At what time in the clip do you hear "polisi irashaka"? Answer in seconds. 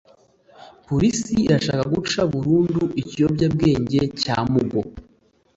0.87-1.83